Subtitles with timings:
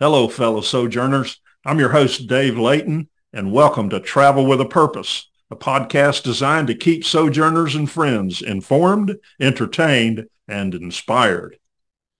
[0.00, 1.42] Hello, fellow sojourners.
[1.62, 6.68] I'm your host, Dave Layton, and welcome to Travel with a Purpose, a podcast designed
[6.68, 11.58] to keep sojourners and friends informed, entertained, and inspired.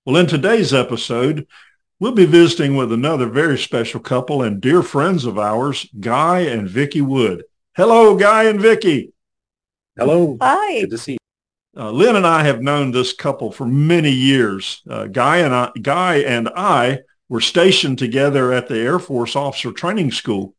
[0.04, 1.46] Well, in today's episode,
[1.98, 6.68] we'll be visiting with another very special couple and dear friends of ours, Guy and
[6.68, 7.44] Vicki Wood.
[7.75, 9.14] Hello, Guy and Vicki.
[9.96, 10.36] Hello.
[10.43, 10.82] Hi.
[10.82, 11.18] Good to see you.
[11.75, 14.82] Uh, Lynn and I have known this couple for many years.
[14.86, 16.99] Uh, Guy and I, Guy and I
[17.30, 20.54] were stationed together at the Air Force Officer Training School.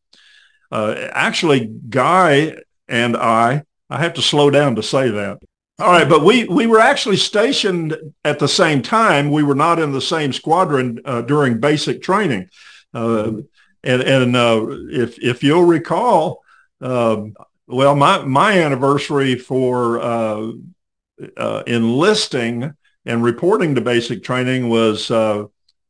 [0.71, 2.55] Uh, actually, Guy
[2.87, 5.39] and I, I have to slow down to say that.
[5.79, 9.31] All right, but we, we were actually stationed at the same time.
[9.31, 12.49] We were not in the same squadron uh, during basic training.
[12.93, 13.41] Uh,
[13.83, 16.41] and and uh, if, if you'll recall,
[16.79, 17.33] um,
[17.67, 20.51] well, my, my anniversary for uh,
[21.35, 22.73] uh, enlisting
[23.05, 25.09] and reporting to basic training was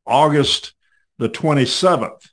[0.06, 0.74] August
[1.18, 2.30] the 27th.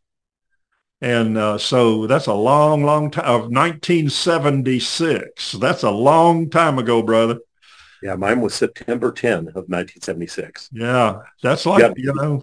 [1.00, 5.52] And uh, so that's a long, long time of 1976.
[5.52, 7.38] That's a long time ago, brother.
[8.02, 10.70] Yeah, mine was September 10 of 1976.
[10.72, 12.42] Yeah, that's like, you know,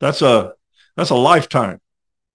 [0.00, 0.54] that's a,
[0.96, 1.80] that's a lifetime.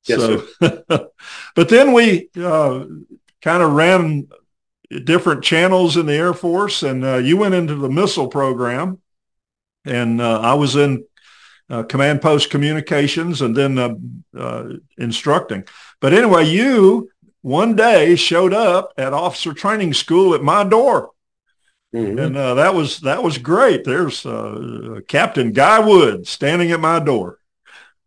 [0.06, 0.46] Yes, so,
[1.56, 2.86] but then we uh,
[3.42, 4.28] kind of ran
[5.04, 9.00] different channels in the Air Force and uh, you went into the missile program
[9.86, 11.04] and uh, I was in
[11.70, 13.96] uh, command post communications and then uh,
[14.38, 15.66] uh, instructing.
[16.00, 17.10] But anyway, you
[17.42, 21.10] one day showed up at officer training school at my door
[21.94, 22.26] Mhm.
[22.26, 23.84] and uh, that was that was great.
[23.84, 27.38] There's uh, Captain Guy Wood standing at my door.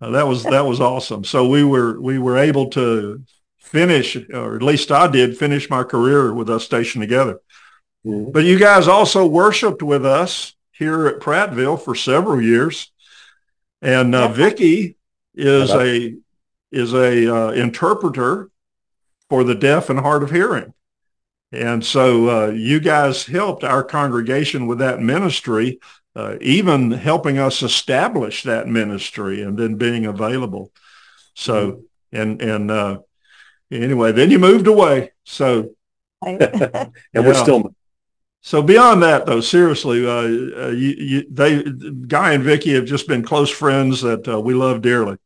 [0.00, 1.22] Uh, that was that was awesome.
[1.22, 3.22] So we were we were able to
[3.58, 7.38] finish, or at least I did finish my career with us stationed together.
[8.04, 8.32] Mhm.
[8.32, 12.90] But you guys also worshipped with us here at Prattville for several years,
[13.82, 14.96] and uh, Vicki
[15.34, 16.14] is a
[16.72, 18.50] is a uh, interpreter
[19.28, 20.72] for the deaf and hard of hearing.
[21.52, 25.80] And so uh, you guys helped our congregation with that ministry,
[26.14, 30.72] uh, even helping us establish that ministry and then being available.
[31.34, 31.82] So,
[32.12, 32.98] and, and uh,
[33.70, 35.12] anyway, then you moved away.
[35.24, 35.70] So,
[36.22, 37.74] And we're still,
[38.46, 43.08] so beyond that though, seriously, uh, uh, you, you, they, Guy and Vicki have just
[43.08, 45.16] been close friends that uh, we love dearly.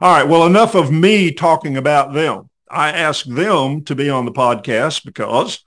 [0.00, 0.26] All right.
[0.26, 2.48] Well, enough of me talking about them.
[2.70, 5.62] I asked them to be on the podcast because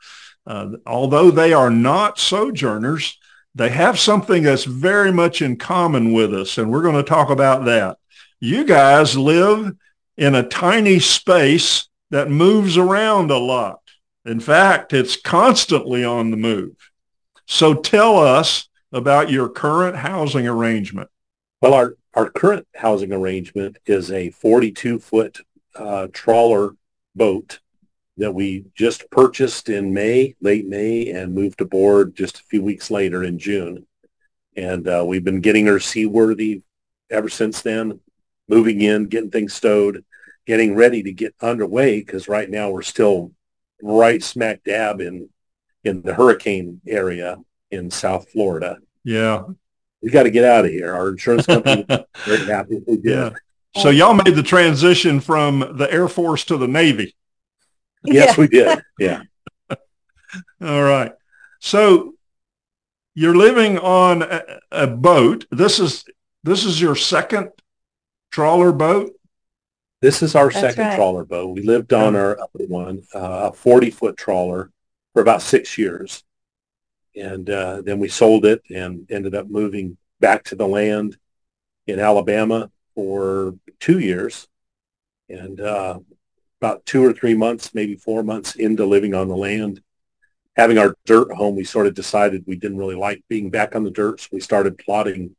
[0.47, 3.19] uh, although they are not sojourners,
[3.53, 6.57] they have something that's very much in common with us.
[6.57, 7.99] And we're going to talk about that.
[8.39, 9.75] You guys live
[10.17, 13.81] in a tiny space that moves around a lot.
[14.25, 16.75] In fact, it's constantly on the move.
[17.53, 21.11] So tell us about your current housing arrangement.
[21.61, 25.39] well, our, our current housing arrangement is a 42 foot
[25.75, 26.71] uh, trawler
[27.13, 27.59] boat
[28.17, 32.89] that we just purchased in May, late May, and moved aboard just a few weeks
[32.89, 33.85] later in June.
[34.57, 36.63] And uh, we've been getting her seaworthy
[37.11, 37.99] ever since then,
[38.49, 40.03] moving in, getting things stowed,
[40.47, 43.31] getting ready to get underway because right now we're still
[43.79, 45.29] right smack dab in
[45.83, 47.37] in the hurricane area
[47.71, 48.77] in South Florida.
[49.03, 49.43] Yeah.
[50.01, 50.93] We got to get out of here.
[50.93, 53.05] Our insurance company is very happy we did.
[53.05, 53.29] yeah.
[53.81, 57.15] So y'all made the transition from the Air Force to the Navy.
[58.03, 58.81] Yes, we did.
[58.99, 59.23] Yeah.
[59.69, 61.13] All right.
[61.59, 62.13] So
[63.15, 65.45] you're living on a, a boat.
[65.51, 66.05] This is
[66.43, 67.49] this is your second
[68.29, 69.13] trawler boat.
[70.01, 70.95] This is our That's second right.
[70.97, 71.55] trawler boat.
[71.55, 74.69] We lived on our other one, uh, a 40 foot trawler
[75.13, 76.23] for about six years.
[77.15, 81.17] And uh, then we sold it and ended up moving back to the land
[81.85, 84.47] in Alabama for two years.
[85.29, 85.99] And uh,
[86.59, 89.81] about two or three months, maybe four months into living on the land,
[90.55, 93.83] having our dirt home, we sort of decided we didn't really like being back on
[93.83, 94.21] the dirt.
[94.21, 95.35] So we started plotting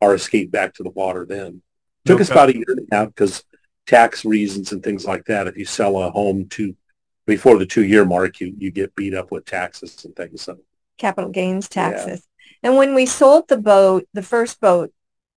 [0.00, 1.62] our escape back to the water then.
[2.04, 3.44] It Took us about a year and a half because
[3.86, 5.46] tax reasons and things like that.
[5.46, 6.74] If you sell a home to
[7.26, 10.42] before the two year mark, you, you get beat up with taxes and things.
[10.42, 10.58] So
[10.98, 12.26] capital gains taxes.
[12.62, 14.92] And when we sold the boat, the first boat,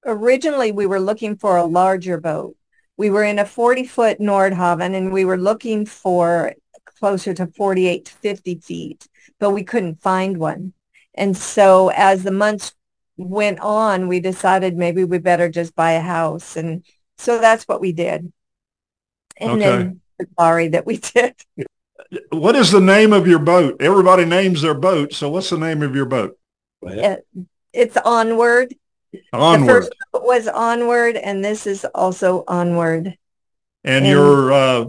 [0.05, 2.55] originally we were looking for a larger boat.
[2.97, 6.53] We were in a 40 foot Nordhavn and we were looking for
[6.99, 9.07] closer to 48 to 50 feet,
[9.39, 10.73] but we couldn't find one.
[11.15, 12.73] And so as the months
[13.17, 16.55] went on, we decided maybe we better just buy a house.
[16.55, 16.85] And
[17.17, 18.31] so that's what we did.
[19.37, 19.61] And Okay.
[19.61, 20.01] then
[20.37, 21.35] sorry that we did.
[22.31, 23.81] What is the name of your boat?
[23.81, 25.13] Everybody names their boat.
[25.13, 26.37] So what's the name of your boat?
[27.73, 28.73] It's onward
[29.33, 29.67] Onward.
[29.67, 33.07] The first boat was Onward, and this is also Onward.
[33.83, 34.85] And, and your uh,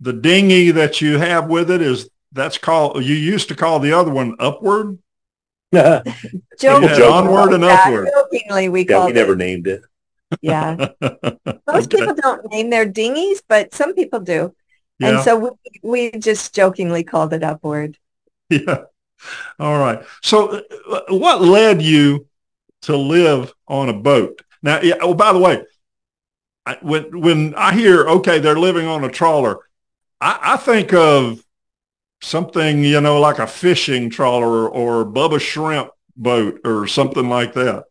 [0.00, 3.92] the dinghy that you have with it is that's called you used to call the
[3.92, 4.98] other one Upward.
[5.74, 8.08] Jokingly, onward and upward.
[8.14, 9.38] Jokingly, we yeah, called we never it.
[9.38, 9.82] named it.
[10.42, 10.76] Yeah.
[11.66, 11.98] Most okay.
[11.98, 14.54] people don't name their dinghies, but some people do.
[14.98, 15.08] Yeah.
[15.08, 15.50] And so we,
[15.82, 17.98] we just jokingly called it Upward.
[18.50, 18.82] Yeah.
[19.58, 20.04] All right.
[20.20, 22.26] So uh, what led you
[22.82, 24.42] to live on a boat?
[24.62, 25.64] Now, yeah, oh, by the way,
[26.66, 29.60] I, when, when I hear, okay, they're living on a trawler,
[30.20, 31.42] I, I think of
[32.20, 37.84] something, you know, like a fishing trawler or Bubba Shrimp boat or something like that.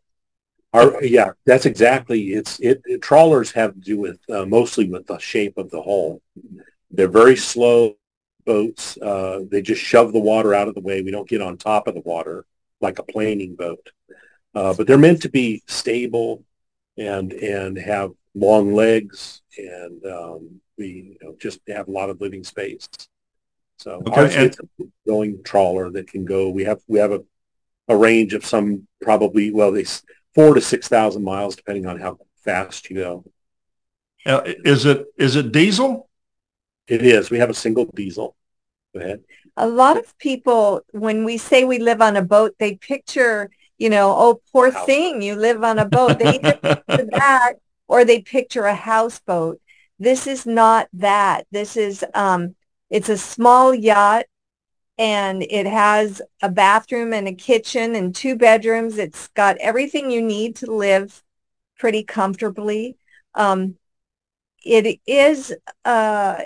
[0.73, 2.33] Our, yeah, that's exactly.
[2.33, 5.81] It's it, it, Trawlers have to do with uh, mostly with the shape of the
[5.81, 6.21] hull.
[6.91, 7.95] They're very slow
[8.45, 8.97] boats.
[8.97, 11.01] Uh, they just shove the water out of the way.
[11.01, 12.45] We don't get on top of the water
[12.79, 13.91] like a planing boat.
[14.53, 16.43] Uh, but they're meant to be stable
[16.97, 22.19] and and have long legs and um, we you know, just have a lot of
[22.19, 22.89] living space.
[23.77, 24.21] So okay.
[24.21, 24.35] ours
[24.79, 26.49] a going trawler that can go.
[26.49, 27.21] We have we have a,
[27.87, 29.85] a range of some probably well they
[30.35, 33.25] four to six thousand miles depending on how fast you go.
[34.25, 36.09] Uh, is it is it diesel?
[36.91, 37.31] It is.
[37.31, 38.35] We have a single diesel.
[38.93, 39.21] Go ahead.
[39.55, 43.89] A lot of people, when we say we live on a boat, they picture, you
[43.89, 46.19] know, oh, poor thing, you live on a boat.
[46.19, 47.53] They either picture that
[47.87, 49.61] or they picture a houseboat.
[49.99, 51.47] This is not that.
[51.49, 52.55] This is, um,
[52.89, 54.25] it's a small yacht
[54.97, 58.97] and it has a bathroom and a kitchen and two bedrooms.
[58.97, 61.23] It's got everything you need to live
[61.79, 62.97] pretty comfortably.
[63.33, 63.77] Um,
[64.63, 65.55] it is
[65.85, 66.41] uh,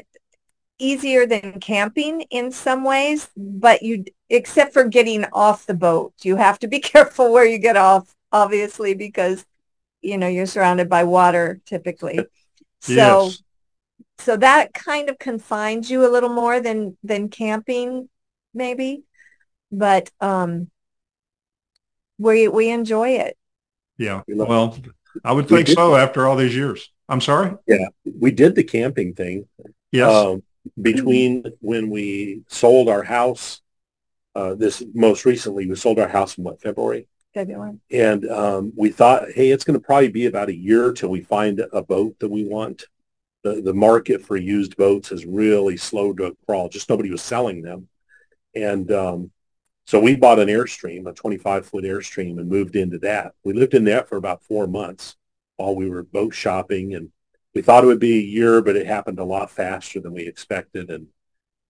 [0.79, 6.35] easier than camping in some ways, but you, except for getting off the boat, you
[6.35, 9.45] have to be careful where you get off, obviously, because
[10.01, 12.19] you know you're surrounded by water typically.
[12.81, 12.93] So
[13.25, 13.41] yes.
[14.17, 18.07] So that kind of confines you a little more than than camping
[18.53, 19.03] maybe
[19.71, 20.69] but um
[22.17, 23.37] we we enjoy it.
[23.97, 24.21] Yeah.
[24.27, 24.77] Well
[25.23, 26.91] i would think so after all these years.
[27.09, 27.53] I'm sorry?
[27.67, 29.47] Yeah we did the camping thing.
[29.91, 30.13] Yes.
[30.13, 30.43] Um,
[30.81, 33.61] between when we sold our house
[34.35, 38.89] uh, this most recently we sold our house in what february february and um, we
[38.89, 42.15] thought hey it's going to probably be about a year till we find a boat
[42.19, 42.85] that we want
[43.45, 46.67] the, the market for used boats has really slowed to a crawl.
[46.67, 47.87] Just nobody was selling them.
[48.55, 49.31] And um,
[49.85, 53.33] so we bought an Airstream, a 25 foot Airstream and moved into that.
[53.43, 55.15] We lived in that for about four months
[55.57, 57.11] while we were boat shopping and
[57.55, 60.27] we thought it would be a year, but it happened a lot faster than we
[60.27, 60.89] expected.
[60.91, 61.07] And,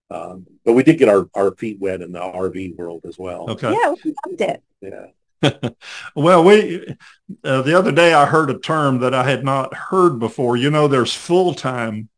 [0.09, 3.51] um, but we did get our, our feet wet in the RV world as well.
[3.51, 3.71] Okay.
[3.71, 4.63] Yeah, we loved it.
[4.81, 5.69] Yeah.
[6.15, 6.95] well, we
[7.43, 10.57] uh, the other day I heard a term that I had not heard before.
[10.57, 12.09] You know, there's full time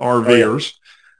[0.00, 0.72] RVers.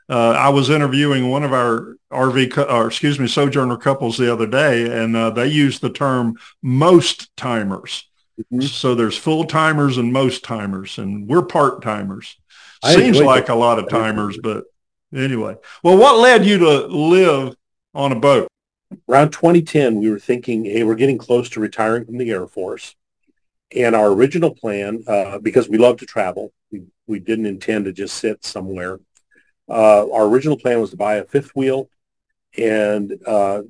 [0.09, 0.31] Oh, yeah.
[0.31, 4.47] uh, I was interviewing one of our RV, or excuse me, sojourner couples the other
[4.47, 8.10] day, and uh, they used the term most timers.
[8.53, 8.63] Mm-hmm.
[8.63, 12.37] So there's full timers and most timers, and we're part timers.
[12.85, 13.55] Seems like that.
[13.55, 14.65] a lot of timers, but
[15.15, 15.57] anyway.
[15.83, 17.55] Well, what led you to live
[17.95, 18.51] on a boat?
[19.09, 22.95] around 2010, we were thinking, hey, we're getting close to retiring from the Air Force.
[23.75, 27.93] And our original plan, uh, because we love to travel, we, we didn't intend to
[27.93, 28.99] just sit somewhere.
[29.69, 31.89] Uh, our original plan was to buy a fifth wheel
[32.59, 33.63] and uh,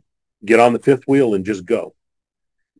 [0.44, 1.94] get on the fifth wheel and just go.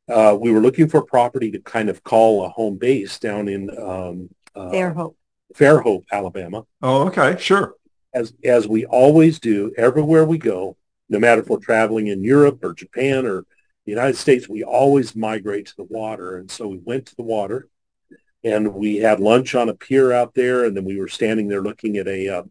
[0.09, 3.71] Uh, we were looking for property to kind of call a home base down in
[3.78, 5.14] um, uh, Fairhope,
[5.54, 6.64] Fairhope, Alabama.
[6.83, 7.75] Oh, okay, sure.
[8.12, 10.76] As as we always do, everywhere we go,
[11.11, 13.45] no matter if we're traveling in Europe or Japan or
[13.85, 16.38] the United States, we always migrate to the water.
[16.38, 17.69] And so we went to the water
[18.45, 20.64] and we had lunch on a pier out there.
[20.64, 22.42] And then we were standing there looking at a, uh,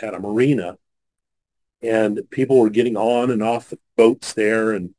[0.00, 0.78] at a marina
[1.82, 4.72] and people were getting on and off the boats there.
[4.72, 4.94] And,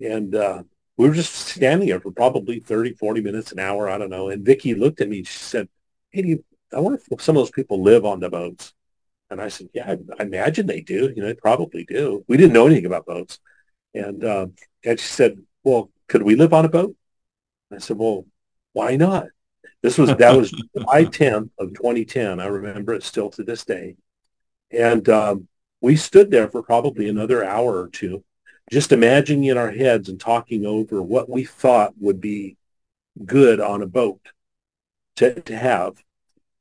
[0.00, 0.62] and, uh,
[1.02, 3.88] we were just standing there for probably 30, 40 minutes, an hour.
[3.88, 4.28] I don't know.
[4.28, 5.24] And Vicki looked at me.
[5.24, 5.68] She said,
[6.10, 8.72] Hey, do you, I wonder if some of those people live on the boats.
[9.30, 11.12] And I said, yeah, I, I, imagine they do.
[11.14, 12.24] You know, they probably do.
[12.28, 13.38] We didn't know anything about boats.
[13.94, 14.54] And, um,
[14.84, 16.94] and she said, well, could we live on a boat?
[17.72, 18.26] I said, well,
[18.74, 19.26] why not?
[19.82, 22.40] This was, that was July 10th of 2010.
[22.40, 23.96] I remember it still to this day.
[24.70, 25.48] And um,
[25.80, 28.22] we stood there for probably another hour or two,
[28.70, 32.56] just imagining in our heads and talking over what we thought would be
[33.24, 34.20] good on a boat
[35.16, 36.02] to, to have.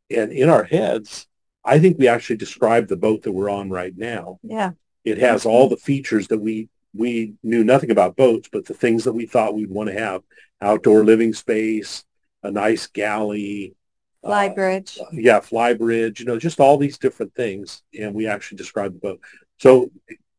[0.09, 1.27] And in our heads,
[1.63, 4.39] I think we actually described the boat that we're on right now.
[4.43, 4.71] Yeah.
[5.03, 9.05] It has all the features that we we knew nothing about boats, but the things
[9.05, 10.21] that we thought we'd want to have:
[10.61, 12.03] outdoor living space,
[12.43, 13.75] a nice galley,
[14.21, 14.99] fly bridge.
[15.01, 16.19] Uh, yeah, fly bridge.
[16.19, 19.21] You know, just all these different things, and we actually described the boat.
[19.57, 19.89] So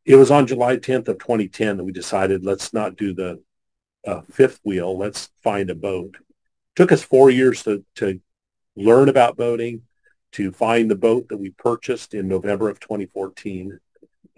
[0.05, 3.41] it was on July 10th of 2010 that we decided let's not do the
[4.07, 4.99] uh, fifth wheel.
[4.99, 6.17] Let's find a boat.
[6.17, 8.21] It took us four years to to
[8.75, 9.83] learn about boating,
[10.33, 13.79] to find the boat that we purchased in November of 2014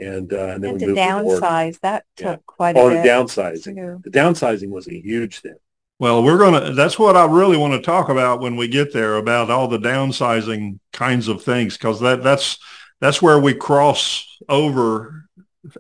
[0.01, 1.41] and, uh, and then and we to moved forward.
[1.43, 2.33] downsize, that Yeah.
[2.33, 3.07] took quite a Oh, the bit.
[3.07, 3.77] downsizing.
[3.77, 4.01] too.
[4.03, 5.55] The downsizing was a huge thing.
[6.01, 8.93] Well, we're going to, that's what I really want to talk about when we get
[8.93, 12.59] there about all the downsizing kinds of things, because that, that's,
[13.01, 15.27] that's where we cross over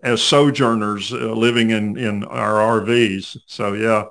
[0.02, 3.38] as sojourners uh, living in, in our RVs.
[3.46, 4.04] So yeah.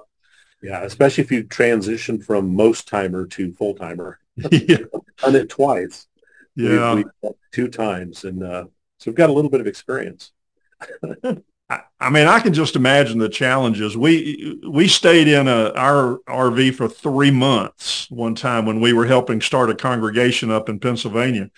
[0.62, 4.20] Yeah, especially if you transition from most timer to full timer.
[4.52, 4.78] yeah.
[5.18, 6.08] Done it twice.
[6.56, 6.94] We've- Yeah.
[6.96, 7.06] we've
[7.52, 8.66] two times, and uh,
[9.00, 10.32] so we've got a little bit of experience.
[11.70, 13.96] I, I mean, I can just imagine the challenges.
[13.98, 19.06] We we stayed in a our RV for three months one time when we were
[19.06, 21.50] helping start a congregation up in Pennsylvania,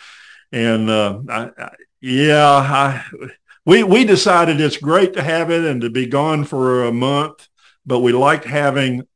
[0.52, 1.70] and uh, I, I,
[2.02, 3.04] yeah, I,
[3.66, 7.48] we we decided it's great to have it and to be gone for a month,
[7.86, 9.08] but we liked having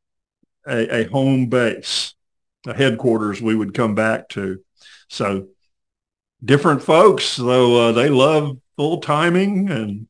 [0.66, 2.14] a, a home base,
[2.66, 4.62] a headquarters we would come back to.
[5.08, 5.48] So
[6.44, 10.06] different folks, though, uh, they love full timing and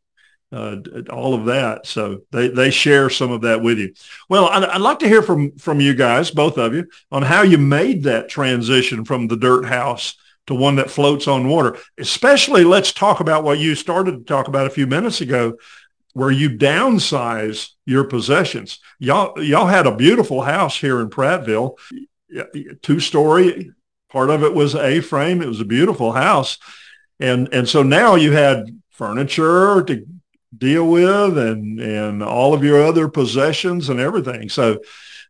[0.53, 0.77] uh,
[1.11, 1.87] all of that.
[1.87, 3.95] So they, they share some of that with you.
[4.29, 7.43] Well, I'd, I'd like to hear from, from you guys, both of you, on how
[7.43, 10.17] you made that transition from the dirt house
[10.51, 11.79] to one that floats on water.
[11.99, 15.57] Especially, let's talk about what you started to talk about a few minutes ago,
[16.13, 18.81] where you downsize your possessions.
[18.99, 21.79] Y'all, y'all had a beautiful house here in Prattville,
[22.83, 23.73] two story.
[24.11, 25.41] Part of it was A-frame.
[25.41, 26.59] It was a beautiful house.
[27.21, 30.05] And, and so now you had furniture to
[30.57, 34.49] deal with and, and all of your other possessions and everything.
[34.49, 34.81] So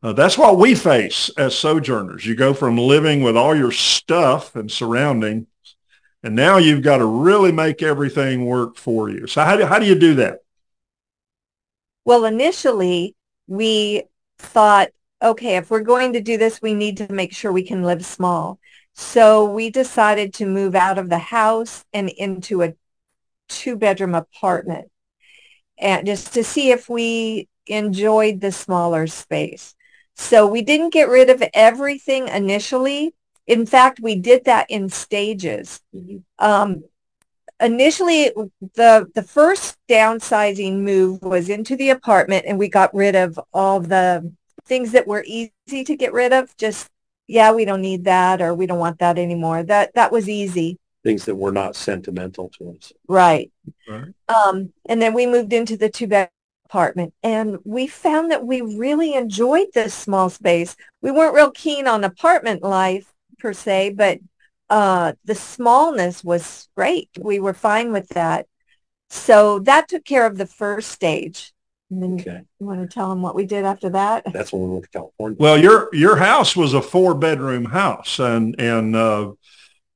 [0.02, 2.24] uh, that's what we face as sojourners.
[2.24, 5.46] You go from living with all your stuff and surrounding,
[6.22, 9.26] and now you've got to really make everything work for you.
[9.26, 10.40] So how do, how do you do that?
[12.04, 13.14] Well, initially
[13.46, 14.04] we
[14.38, 14.88] thought,
[15.22, 18.04] okay, if we're going to do this, we need to make sure we can live
[18.04, 18.58] small.
[18.94, 22.74] So we decided to move out of the house and into a
[23.48, 24.90] two bedroom apartment
[25.78, 29.74] and just to see if we enjoyed the smaller space.
[30.20, 33.14] So we didn't get rid of everything initially.
[33.46, 35.80] In fact, we did that in stages.
[36.38, 36.84] Um,
[37.58, 38.30] initially,
[38.74, 43.80] the the first downsizing move was into the apartment, and we got rid of all
[43.80, 44.30] the
[44.66, 46.54] things that were easy to get rid of.
[46.58, 46.90] Just
[47.26, 49.62] yeah, we don't need that, or we don't want that anymore.
[49.62, 50.78] That that was easy.
[51.02, 52.92] Things that were not sentimental to us.
[53.08, 53.50] Right.
[53.88, 54.12] Right.
[54.28, 56.28] Um, and then we moved into the two bed
[56.70, 60.76] apartment and we found that we really enjoyed this small space.
[61.02, 64.20] We weren't real keen on apartment life per se, but
[64.68, 67.10] uh, the smallness was great.
[67.18, 68.46] We were fine with that.
[69.08, 71.52] So that took care of the first stage.
[71.90, 74.32] And then Okay, you want to tell them what we did after that?
[74.32, 75.36] that's when we went to California.
[75.40, 79.32] Well, your your house was a four bedroom house, and and uh,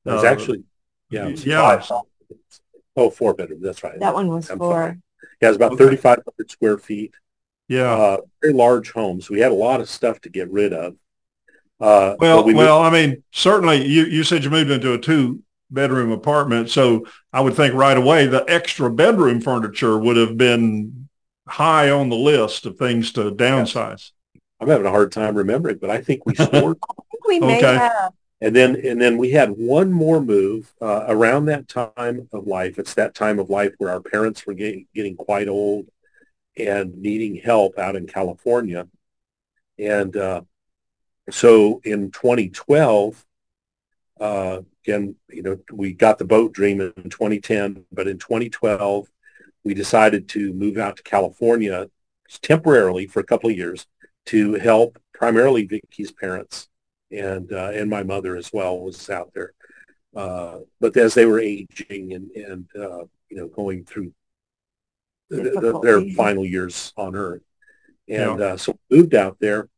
[0.05, 0.65] it was uh, actually,
[1.09, 1.79] yeah, it was yeah.
[1.79, 2.03] five.
[2.97, 3.61] Oh, four bedroom.
[3.63, 4.01] That's right.
[4.01, 5.01] That one was I'm for, sorry.
[5.41, 5.85] Yeah, it was about Okay.
[5.85, 7.15] 3,500 square feet.
[7.69, 7.93] yeah.
[7.93, 9.29] Uh, very large homes.
[9.31, 10.95] We had a lot of stuff to get rid of.
[11.81, 15.43] Uh, Well, we well, I mean, certainly you, you said you moved into a two
[15.71, 16.71] bedroom apartment.
[16.71, 21.09] So I would think right away the extra bedroom furniture would have been
[21.49, 24.11] high on the list of things to downsize.
[24.61, 26.79] I'm having a hard time remembering, but I think we stored.
[26.89, 27.75] I think we may Okay.
[27.77, 28.13] have.
[28.41, 32.79] And then and then we had one more move uh, around that time of life.
[32.79, 35.89] It's that time of life where our parents were getting, getting quite old
[36.57, 38.87] and needing help out in California.
[39.79, 40.43] And uh,
[41.31, 43.25] so in 2012,
[44.21, 49.09] uh, again, you know, we got the boat dream in 2010, but in 2012,
[49.65, 51.89] we decided to move out to California
[52.43, 53.87] temporarily for a couple of years
[54.27, 56.69] to help primarily Vicki's parents
[57.11, 59.53] and uh, and my mother as well was out there.
[60.15, 64.13] Uh, but as they were aging and and uh, you know going through
[65.31, 67.43] the, the, their final years on Earth,
[68.09, 69.69] and uh, so we moved out there,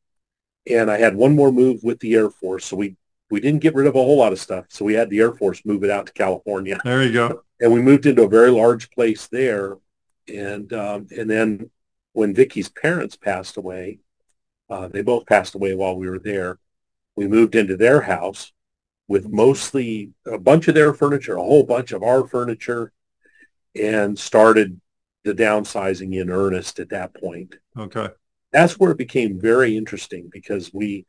[0.70, 2.66] and I had one more move with the Air Force.
[2.66, 2.96] So we
[3.30, 4.66] we didn't get rid of a whole lot of stuff.
[4.68, 7.42] So we had the Air Force move it out to California There you go.
[7.60, 9.78] and we moved into a very large place there.
[10.28, 11.70] And um, and then
[12.12, 14.00] when Vicki's parents passed away,
[14.68, 16.58] uh, they both passed away while we were there.
[17.16, 18.52] We moved into their house
[19.08, 22.92] with mostly a bunch of their furniture, a whole bunch of our furniture,
[23.74, 24.80] and started
[25.24, 27.56] the downsizing in earnest at that point.
[27.76, 28.08] Okay.
[28.52, 31.04] That's where it became very interesting because we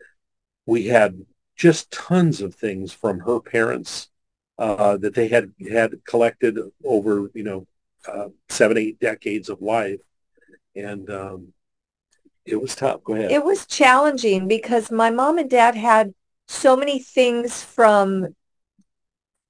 [0.65, 4.09] we had just tons of things from her parents
[4.57, 7.67] uh, that they had had collected over you know
[8.07, 9.99] uh, seven eight decades of life,
[10.75, 11.53] and um,
[12.47, 13.03] it was tough.
[13.03, 13.31] Go ahead.
[13.31, 16.13] It was challenging because my mom and dad had
[16.47, 18.35] so many things from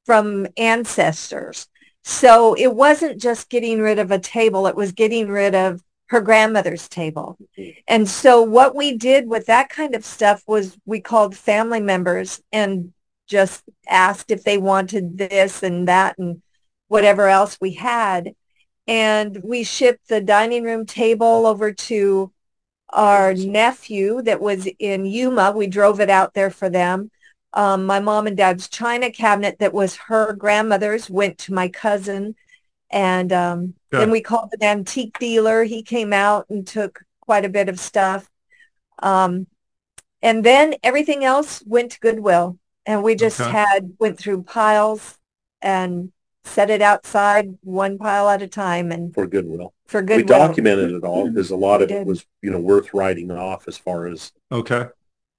[0.05, 1.67] from ancestors.
[2.03, 6.21] So it wasn't just getting rid of a table, it was getting rid of her
[6.21, 7.37] grandmother's table.
[7.57, 7.79] Mm-hmm.
[7.87, 12.41] And so what we did with that kind of stuff was we called family members
[12.51, 12.93] and
[13.27, 16.41] just asked if they wanted this and that and
[16.87, 18.33] whatever else we had.
[18.87, 22.31] And we shipped the dining room table over to
[22.89, 25.51] our nephew that was in Yuma.
[25.51, 27.11] We drove it out there for them.
[27.53, 32.35] Um, my mom and dad's china cabinet that was her grandmother's went to my cousin.
[32.89, 35.63] And um, then we called an antique dealer.
[35.63, 38.29] He came out and took quite a bit of stuff.
[38.99, 39.47] Um,
[40.21, 42.57] and then everything else went to Goodwill.
[42.85, 43.51] And we just okay.
[43.51, 45.17] had went through piles
[45.61, 46.11] and
[46.47, 49.73] set it outside one pile at a time and for Goodwill.
[49.85, 50.17] For Goodwill.
[50.17, 53.67] We documented it all because a lot of it was, you know, worth writing off
[53.67, 54.85] as far as okay,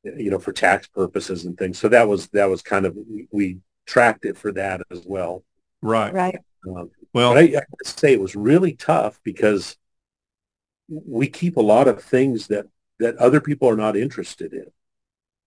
[0.05, 1.79] you know, for tax purposes and things.
[1.79, 2.97] So that was that was kind of
[3.31, 5.45] we tracked it for that as well.
[5.83, 6.13] Right.
[6.13, 6.39] Right.
[6.69, 9.77] Um, well, I, I say it was really tough because
[10.89, 12.67] we keep a lot of things that
[12.99, 14.67] that other people are not interested in,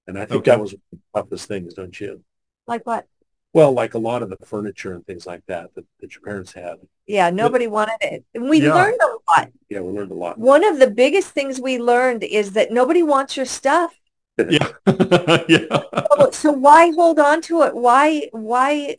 [0.08, 0.52] and I think okay.
[0.52, 2.24] that was the toughest things, don't you?
[2.68, 3.08] Like what?
[3.54, 6.54] Well, like a lot of the furniture and things like that that, that your parents
[6.54, 6.78] had.
[7.06, 8.26] Yeah, nobody but, wanted it.
[8.34, 8.74] And we yeah.
[8.74, 9.50] learned a lot.
[9.70, 10.38] Yeah, we learned a lot.
[10.38, 14.00] One of the biggest things we learned is that nobody wants your stuff.
[14.38, 14.70] yeah.
[15.50, 15.84] yeah.
[16.16, 17.76] So, so why hold on to it?
[17.76, 18.96] Why why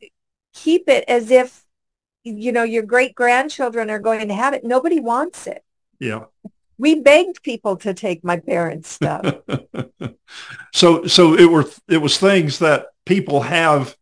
[0.53, 1.65] keep it as if
[2.23, 4.65] you know your great grandchildren are going to have it?
[4.65, 5.65] Nobody wants it.
[5.99, 6.25] Yeah.
[6.77, 9.37] We begged people to take my parents' stuff.
[10.75, 13.97] so so it were it was things that people have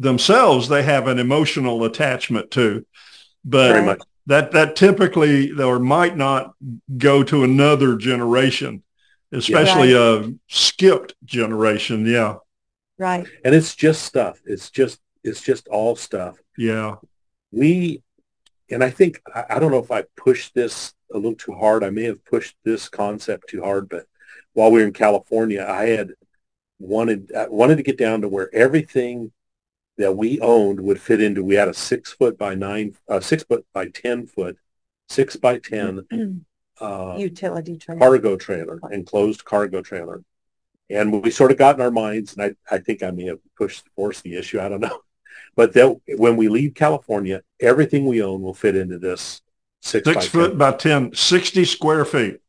[0.00, 2.84] themselves they have an emotional attachment to
[3.44, 6.52] but that that typically or might not
[6.96, 8.82] go to another generation
[9.32, 10.24] especially right.
[10.24, 12.36] a skipped generation yeah.
[12.98, 13.26] Right.
[13.44, 14.40] And it's just stuff.
[14.44, 16.38] It's just it's just all stuff.
[16.56, 16.96] Yeah.
[17.52, 18.02] We
[18.70, 21.82] and i think I, I don't know if i pushed this a little too hard.
[21.82, 24.06] I may have pushed this concept too hard but
[24.52, 26.12] while we were in california i had
[26.78, 29.32] wanted I wanted to get down to where everything
[30.00, 31.44] that we owned would fit into.
[31.44, 34.56] We had a six foot by nine, uh, six foot by ten foot,
[35.08, 36.06] six by ten
[36.80, 38.00] uh, utility trailer.
[38.00, 40.22] cargo trailer, enclosed cargo trailer,
[40.88, 43.40] and we sort of got in our minds, and I, I think I may have
[43.56, 44.58] pushed forced the issue.
[44.58, 45.00] I don't know,
[45.54, 49.42] but that when we leave California, everything we own will fit into this
[49.82, 50.58] six, six by foot 10.
[50.58, 52.40] by 10, 60 square feet.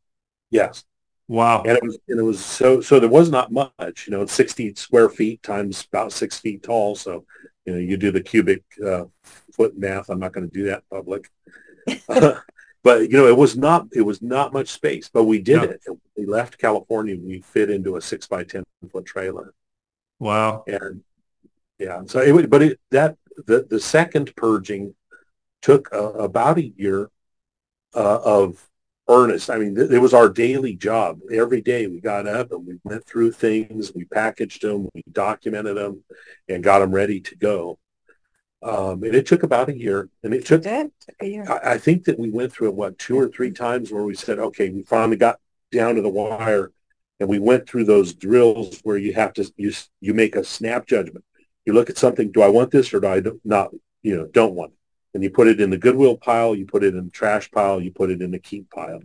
[0.50, 0.84] Yes.
[1.28, 1.62] Wow.
[1.62, 4.74] And it was and it was so so there was not much, you know, 60
[4.74, 6.94] square feet times about six feet tall.
[6.94, 7.24] So,
[7.64, 9.04] you know, you do the cubic uh,
[9.52, 10.10] foot math.
[10.10, 11.30] I'm not going to do that in public.
[12.82, 15.82] but you know, it was not it was not much space, but we did it.
[16.16, 17.16] We left California.
[17.18, 19.54] We fit into a six by ten foot trailer.
[20.18, 20.64] Wow.
[20.66, 21.02] And
[21.78, 24.94] yeah, so it would, but it, that the the second purging
[25.62, 27.10] took uh, about a year
[27.94, 28.68] uh, of
[29.12, 29.50] earnest.
[29.50, 31.20] I mean, th- it was our daily job.
[31.32, 35.76] Every day we got up and we went through things, we packaged them, we documented
[35.76, 36.02] them,
[36.48, 37.78] and got them ready to go.
[38.62, 40.08] Um, and it took about a year.
[40.22, 41.50] And it took, it took a year.
[41.50, 44.14] I, I, think that we went through it, what, two or three times where we
[44.14, 45.40] said, okay, we finally got
[45.72, 46.70] down to the wire.
[47.18, 50.86] And we went through those drills where you have to, you, you make a snap
[50.86, 51.24] judgment.
[51.66, 53.70] You look at something, do I want this or do I not,
[54.02, 54.78] you know, don't want it?
[55.14, 57.80] And you put it in the goodwill pile, you put it in the trash pile,
[57.80, 59.00] you put it in the keep pile.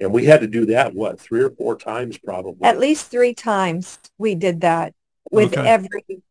[0.00, 2.64] And we had to do that, what, three or four times probably?
[2.64, 4.94] At least three times we did that
[5.30, 5.68] with okay.
[5.68, 6.22] every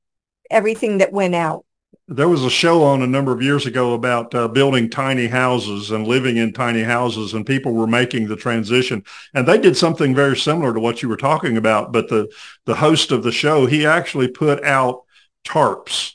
[0.49, 1.65] everything that went out.
[2.07, 5.91] There was a show on a number of years ago about uh, building tiny houses
[5.91, 9.05] and living in tiny houses, and people were making the transition.
[9.33, 11.93] And they did something very similar to what you were talking about.
[11.93, 12.29] But the
[12.65, 15.03] the host of the show, he actually put out
[15.45, 16.13] tarps.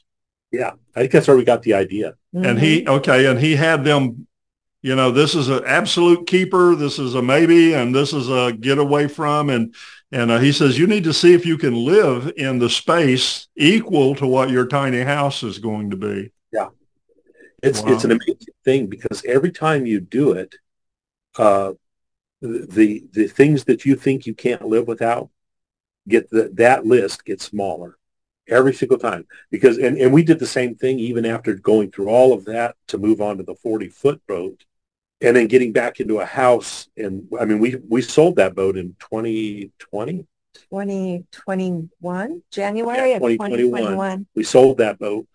[0.56, 2.14] Yeah, I think that's where we got the idea.
[2.34, 2.44] Mm-hmm.
[2.46, 2.94] And he, mm-hmm.
[2.94, 4.26] okay, and he had them,
[4.82, 6.74] you know, this is an absolute keeper.
[6.74, 9.50] This is a maybe, and this is a get away from.
[9.50, 9.74] And,
[10.12, 13.48] and uh, he says, you need to see if you can live in the space
[13.56, 16.32] equal to what your tiny house is going to be.
[16.52, 16.68] Yeah.
[17.62, 17.92] It's, wow.
[17.92, 20.54] it's an amazing thing because every time you do it,
[21.36, 21.72] uh,
[22.40, 25.28] the, the things that you think you can't live without
[26.08, 27.98] get the, that list gets smaller
[28.48, 32.08] every single time because and, and we did the same thing even after going through
[32.08, 34.64] all of that to move on to the 40 foot boat
[35.20, 38.76] and then getting back into a house and i mean we we sold that boat
[38.76, 40.26] in 2020
[40.70, 43.82] 2021, January Yeah, of 2021.
[43.82, 44.26] 2021.
[44.34, 45.26] We sold that boat,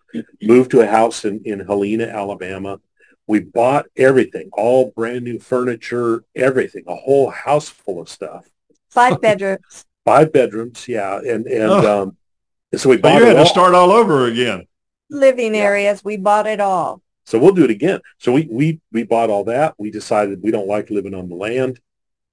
[0.42, 2.80] moved to a house in, in Helena, Alabama.
[3.28, 8.48] We bought everything, all brand new furniture, everything, a whole house full of stuff.
[8.90, 9.86] Five bedrooms.
[10.04, 11.18] Five bedrooms, yeah.
[11.18, 12.02] And and Oh.
[12.02, 12.16] um
[12.76, 13.44] so we So bought you it had all.
[13.44, 14.66] to start all over again.
[15.10, 15.62] living Yeah.
[15.62, 16.04] areas.
[16.04, 17.02] We bought it all.
[17.24, 18.00] So we'll do it again.
[18.18, 19.74] So we we we bought all that.
[19.78, 21.80] We decided we don't like living on the land.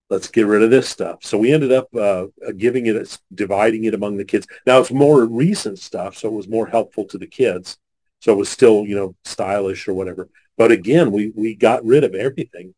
[0.10, 1.20] Let's get rid of this stuff.
[1.24, 2.26] So we ended up uh,
[2.58, 4.48] giving it, dividing it among the kids.
[4.66, 7.78] Now it's more recent stuff, so it was more helpful to the kids.
[8.20, 10.28] So it was still, you know, stylish or whatever.
[10.58, 12.74] But again, we we got rid of everything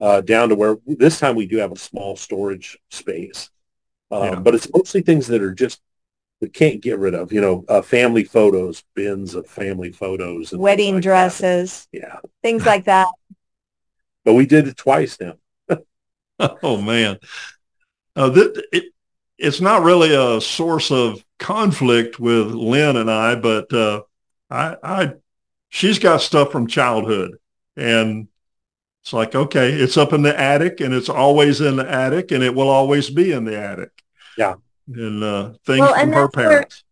[0.00, 3.50] uh, down to where this time we do have a small storage space.
[4.10, 4.34] Um, Yeah.
[4.36, 5.80] But it's mostly things that are just
[6.44, 7.32] we can't get rid of.
[7.32, 11.08] You know, uh, family photos, bins of family photos, and Wedding like that.
[11.08, 13.08] dresses, Yeah, things like that.
[14.24, 15.34] but we did it twice now.
[16.62, 17.18] Oh man,
[18.16, 18.84] uh, th- it,
[19.38, 24.02] it's not really a source of conflict with Lynn and I, but uh,
[24.50, 25.12] I, I,
[25.70, 27.38] she's got stuff from childhood,
[27.76, 28.28] and
[29.02, 32.42] it's like okay, it's up in the attic, and it's always in the attic, and
[32.42, 33.90] it will always be in the attic.
[34.36, 34.56] Yeah.
[34.92, 36.84] And uh, things Well, from her that's where- parents.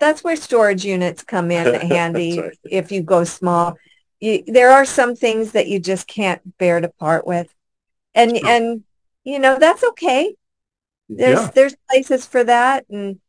[0.00, 2.58] That's where storage units come in handy right.
[2.64, 3.76] if you go small.
[4.18, 7.54] You, there are some things that you just can't bear to part with.
[8.12, 8.48] And Sure.
[8.48, 8.84] and
[9.22, 10.34] you know, that's okay.
[11.08, 11.50] There's Yeah.
[11.54, 13.20] there's places for that and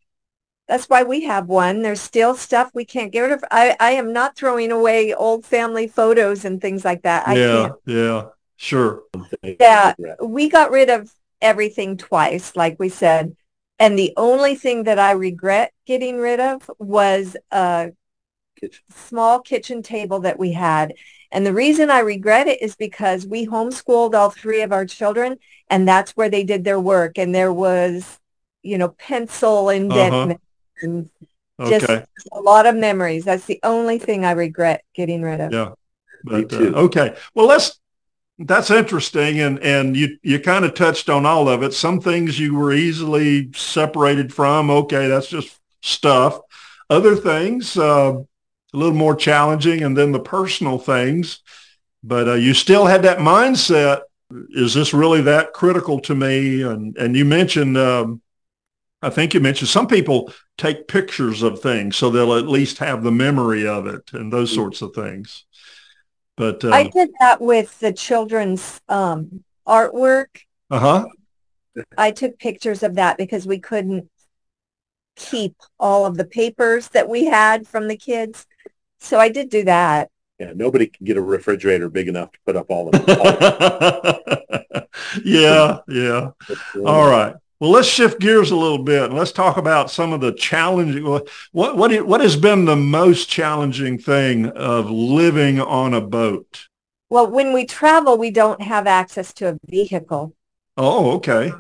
[0.68, 1.84] that's why we have one.
[1.84, 3.44] There's still stuff we can't get rid of.
[3.52, 7.28] I, I am not throwing away old family photos and things like that.
[7.28, 7.74] I yeah, can't.
[7.86, 8.24] yeah,
[8.56, 9.04] sure.
[9.44, 9.94] Yeah.
[10.24, 13.36] We got rid of everything twice, like we said.
[13.80, 17.92] And the only thing that I regret getting rid of was a
[18.56, 18.84] Kitchen.
[18.90, 20.94] small kitchen table that we had.
[21.32, 25.38] And the reason I regret it is because we homeschooled all three of our children
[25.70, 27.18] and that's where they did their work.
[27.18, 28.20] And there was,
[28.62, 30.40] you know, pencil indent
[30.82, 31.10] and
[31.68, 33.26] just Okay, a lot of memories.
[33.26, 35.52] That's the only thing I regret getting rid of.
[35.52, 35.74] Yeah.
[36.26, 37.16] Me But, uh, okay.
[37.34, 37.80] Well, let's,
[38.40, 39.40] that's interesting.
[39.40, 41.74] And, and you, you kind of touched on all of it.
[41.74, 44.70] Some things you were easily separated from.
[44.70, 45.08] Okay.
[45.08, 46.40] That's just stuff.
[46.90, 48.14] Other things, uh,
[48.74, 51.40] a little more challenging and then the personal things,
[52.04, 54.02] but uh, you still had that mindset.
[54.50, 56.64] Is this really that critical to me?
[56.64, 58.22] And, and you mentioned, um,
[59.02, 63.04] I think you mentioned some people take pictures of things so they'll at least have
[63.04, 65.46] the memory of it and those sorts of things.
[66.36, 70.28] But uh I did that with the children's um, artwork.
[70.72, 71.08] huh.
[71.98, 74.10] I took pictures of that because we couldn't
[75.16, 78.48] keep all of the papers that we had from the kids.
[79.00, 80.10] So I did do that.
[80.40, 83.06] Yeah, nobody can get a refrigerator big enough to put up all of them.
[85.24, 86.32] yeah, yeah.
[86.86, 87.36] All right.
[87.64, 91.06] Well, let's shift gears a little bit and let's talk about some of the challenging.
[91.06, 96.68] What what what, what has been the most challenging thing of living on a boat?
[97.10, 100.36] Well, when we travel, we don't have access to a vehicle.
[100.76, 101.54] Oh, okay.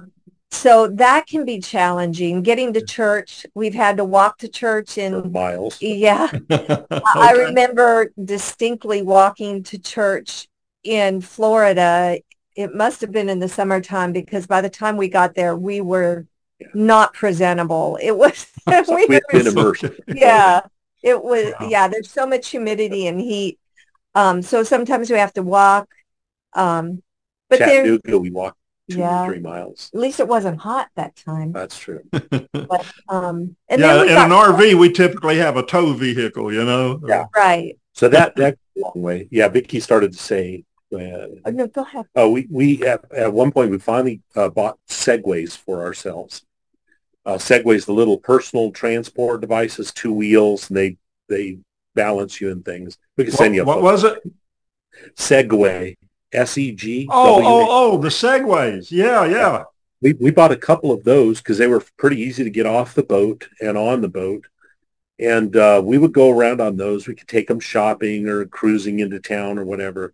[0.51, 2.41] So that can be challenging.
[2.41, 5.81] Getting to church, we've had to walk to church For in, miles.
[5.81, 6.29] yeah.
[6.49, 10.49] I remember distinctly walking to church
[10.83, 12.19] in Florida.
[12.55, 15.81] It must have been in the summertime because by the time we got there, we
[15.81, 16.27] were
[16.59, 16.67] Yeah.
[16.73, 17.97] not presentable.
[18.01, 19.85] It was, we We were been immersed.
[20.07, 20.61] yeah
[21.01, 21.69] it was Wow.
[21.69, 23.59] yeah there's so much humidity and heat
[24.15, 25.89] um so sometimes we have to walk
[26.53, 27.01] um
[27.49, 28.57] but there we walked
[28.89, 29.23] two Yeah.
[29.23, 29.89] or three miles.
[29.93, 32.01] at least it wasn't hot that time That's true.
[32.11, 36.53] but um and yeah, then in got an RV, we typically have a tow vehicle,
[36.53, 37.01] you know?
[37.07, 37.25] Yeah.
[37.35, 39.27] right So that that goes a long way.
[39.31, 40.63] Yeah, Vicki started to say.
[40.93, 44.49] Uh, oh, no go ahead oh, we we at, at one point we finally uh,
[44.49, 46.43] bought Segways for ourselves.
[47.25, 50.97] Uh, Segways, the little personal transport devices, two wheels, and they
[51.29, 51.57] they
[51.95, 52.97] balance you and things.
[53.17, 54.21] We can send you a what was it?
[55.15, 55.97] Segway,
[56.31, 57.07] S E G.
[57.09, 58.91] Oh, oh, oh, the segways.
[58.91, 59.63] Yeah, yeah.
[60.03, 62.93] we, we bought a couple of those because they were pretty easy to get off
[62.93, 64.45] the boat and on the boat.
[65.17, 67.07] And uh, we would go around on those.
[67.07, 70.13] We could take them shopping or cruising into town or whatever.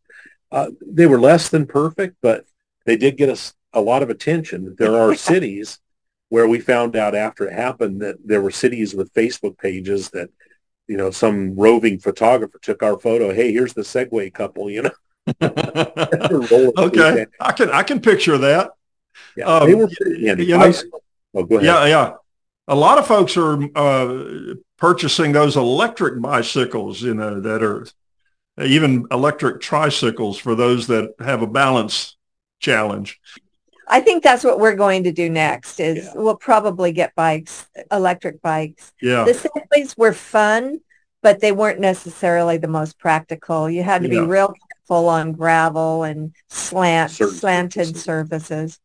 [0.52, 2.46] Uh, they were less than perfect, but
[2.86, 4.76] they did get us a lot of attention.
[4.78, 5.80] There are cities
[6.30, 10.30] where we found out after it happened that there were cities with Facebook pages that,
[10.88, 13.34] you know, some roving photographer took our photo.
[13.34, 14.92] Hey, here's the Segway couple, you know.
[16.78, 17.26] Okay.
[17.40, 18.72] I can I can picture that.
[19.36, 20.74] Yeah, Um, they were pretty you know-
[21.36, 21.66] oh, go ahead.
[21.66, 22.14] Yeah, yeah.
[22.68, 27.86] A lot of folks are uh, purchasing those electric bicycles, you know, that are
[28.62, 32.17] even electric tricycles for those that have a balance
[32.60, 33.19] challenge.
[33.88, 36.12] I think that's what we're going to do next is Yeah.
[36.15, 38.91] we'll probably get bikes, electric bikes.
[39.02, 39.24] Yeah.
[39.24, 40.82] The Segways were fun,
[41.24, 43.69] but they weren't necessarily the most practical.
[43.69, 44.22] You had to Yeah.
[44.22, 44.54] be real
[44.88, 48.04] careful on gravel and slant, Certain slanted surfaces.
[48.04, 48.80] surfaces.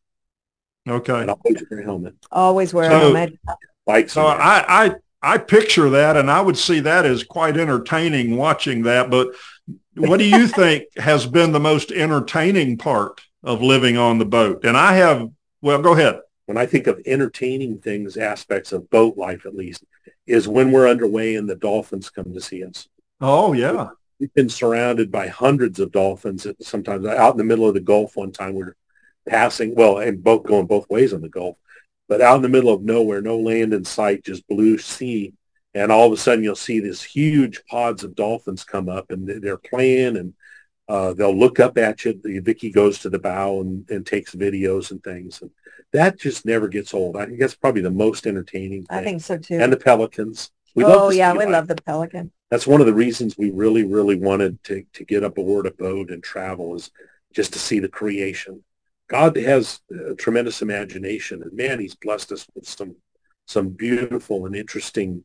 [0.87, 1.21] Okay.
[1.21, 2.13] And always wear a helmet.
[2.31, 3.39] Always wear So- a helmet.
[3.85, 4.13] Bikes.
[4.13, 8.81] So I, I, I picture that and I would see that as quite entertaining watching
[8.83, 9.11] that.
[9.11, 9.27] But
[9.95, 14.65] what do you think has been the most entertaining part of living on the boat?
[14.65, 15.29] And I have,
[15.61, 16.19] well, go ahead.
[16.45, 19.83] when I think of entertaining things, aspects of boat life at least,
[20.27, 22.87] is when we're underway and the dolphins come to see us.
[23.21, 23.89] Oh yeah.
[24.19, 26.47] We've been surrounded by hundreds of dolphins.
[26.61, 28.75] Sometimes out in the middle of the Gulf one time we are
[29.27, 31.57] passing, well, and both going both ways on the Gulf,
[32.07, 35.33] but out in the middle of nowhere, no land in sight, just blue sea.
[35.75, 39.27] And all of a sudden you'll see these huge pods of dolphins come up and
[39.27, 40.33] they- they're playing and
[40.87, 42.19] uh, they'll look up at you.
[42.23, 45.41] The Vicki goes to the bow and, and takes videos and things.
[45.41, 45.51] And
[45.91, 47.17] that just never gets old.
[47.17, 48.97] I think that's probably the most entertaining thing.
[48.99, 49.57] I think so too.
[49.59, 50.51] and the pelicans.
[50.75, 51.49] We love oh the yeah, we life.
[51.49, 52.31] love the pelican.
[52.51, 55.71] That's one of the reasons we really, really wanted to, to get up aboard a
[55.71, 56.91] boat and travel is
[57.33, 58.63] just to see the creation.
[59.07, 62.95] God has a tremendous imagination and man, he's blessed us with some,
[63.47, 65.23] some beautiful and interesting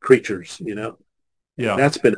[0.00, 0.98] creatures, you know,
[1.56, 1.76] Yeah.
[1.76, 2.14] that's been,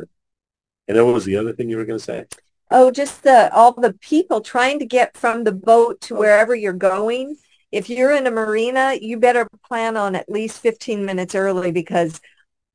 [0.89, 2.25] and what was the other thing you were going to say?
[2.71, 6.19] Oh, just the all the people trying to get from the boat to oh.
[6.19, 7.37] wherever you're going.
[7.71, 12.21] If you're in a marina, you better plan on at least 15 minutes early because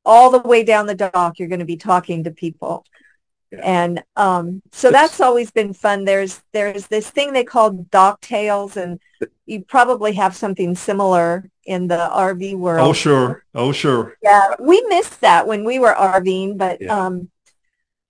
[0.06, 2.86] all the way down the dock you're going to be talking to people.
[3.52, 3.60] Yeah.
[3.64, 6.06] And um, so It's- that's always been fun.
[6.06, 9.00] There's there's this thing they call dock tales, and
[9.46, 12.88] you probably have something similar in the RV world.
[12.88, 13.44] Oh sure.
[13.54, 14.16] Oh sure.
[14.24, 16.98] Yeah, we missed that when we were RVing, but Yeah.
[16.98, 17.30] um,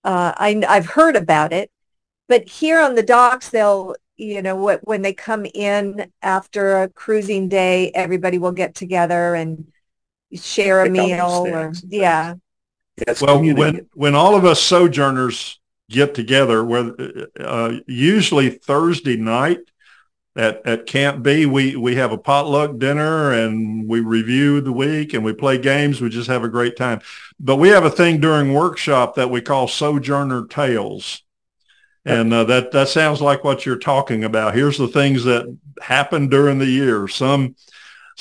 [0.03, 1.71] uh, I, I've heard about it.
[2.27, 6.89] But here on the docks, they'll, you know, what when they come in after a
[6.89, 9.71] cruising day, everybody will get together and
[10.33, 11.45] share a Pick meal.
[11.47, 12.35] Or yeah,
[13.21, 16.93] Well, when when all of us sojourners get together, where
[17.39, 19.59] uh, usually Thursday night
[20.35, 25.13] at at Camp B, we we have a potluck dinner and we review the week
[25.13, 26.01] and we play games.
[26.01, 27.01] We just have a great time.
[27.39, 31.23] But we have a thing during workshop that we call Sojourner Tales.
[32.03, 34.55] And uh, that that sounds like what you're talking about.
[34.55, 37.07] Here's the things that happened during the year.
[37.07, 37.55] Some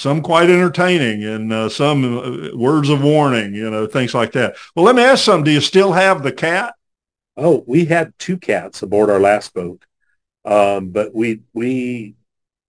[0.00, 4.56] some quite entertaining and uh, some uh, words of warning, you know, things like that.
[4.74, 5.44] Well, let me ask something.
[5.44, 6.74] Do you still have the cat?
[7.36, 9.84] Oh, we had two cats aboard our last boat,
[10.44, 12.14] um, but we we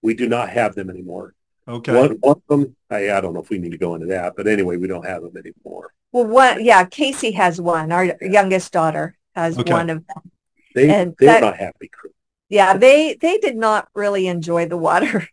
[0.02, 1.34] we do not have them anymore.
[1.68, 1.96] Okay.
[1.96, 4.34] One, one of them, I, I don't know if we need to go into that,
[4.36, 5.94] but anyway, we don't have them anymore.
[6.12, 7.92] well, one, yeah, Casey has one.
[7.92, 9.72] Our youngest daughter has Okay.
[9.72, 10.32] one of them.
[10.76, 11.88] They And they're that- not happy.
[11.88, 12.12] crew.
[12.50, 15.28] Yeah, they they did not really enjoy the water.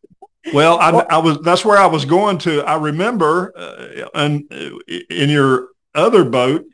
[0.52, 2.62] Well, I, I was that's where I was going to.
[2.62, 4.78] I remember uh, and uh,
[5.10, 6.64] in your other boat,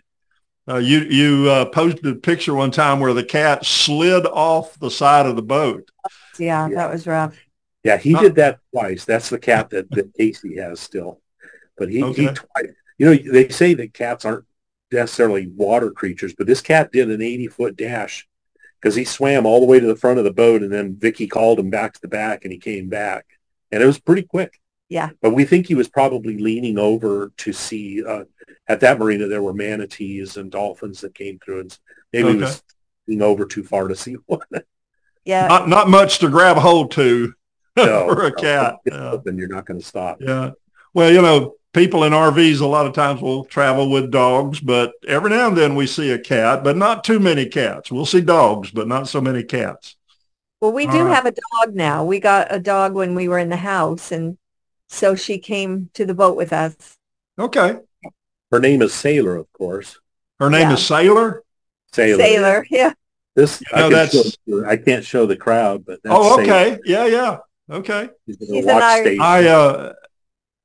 [0.68, 4.90] uh, you you uh, posted a picture one time where the cat slid off the
[4.90, 5.90] side of the boat.
[6.38, 6.74] yeah, Yeah.
[6.76, 7.36] that was rough.
[7.82, 9.04] Yeah, he did that twice.
[9.04, 11.20] That's the cat that, that Casey has still.
[11.76, 14.46] But he, he twice, you know, they say that cats aren't
[14.90, 18.26] necessarily water creatures, but this cat did an 80 foot dash
[18.80, 21.26] because he swam all the way to the front of the boat and then Vicki
[21.26, 23.26] called him back to the back and he came back
[23.74, 24.60] and it was pretty quick.
[24.88, 25.10] Yeah.
[25.20, 28.24] But we think he was probably leaning over to see, uh,
[28.68, 31.78] at that marina, there were manatees and dolphins that came through and
[32.12, 32.62] maybe he was
[33.08, 34.40] leaning over too far to see one.
[35.24, 37.32] Yeah, Not not much to grab hold to
[37.76, 38.76] No, for a no, cat.
[38.84, 39.16] if Yeah.
[39.24, 40.18] Then you're not going to stop.
[40.20, 40.50] Yeah.
[40.92, 44.92] Well, you know, people in RVs a lot of times will travel with dogs, but
[45.08, 47.90] every now and then we see a cat, but not too many cats.
[47.90, 49.96] We'll see dogs, but not so many cats.
[50.64, 51.14] Well, we do right.
[51.14, 52.06] have a dog now.
[52.06, 54.38] We got a dog when we were in the house, and
[54.88, 56.96] so she came to the boat with us.
[57.38, 57.76] Okay.
[58.50, 60.00] Her name is Sailor, of course.
[60.40, 60.72] Her name Yeah.
[60.72, 61.42] is Sailor.
[61.92, 62.24] Sailor.
[62.24, 62.94] Sailor, yeah.
[63.36, 66.42] This You I, can that's- show, I can't show the crowd, but that's oh, Sailor.
[66.42, 66.78] okay.
[66.86, 67.36] Yeah, yeah.
[67.70, 68.08] Okay.
[68.24, 69.20] She's in She's an watch station.
[69.20, 69.92] I uh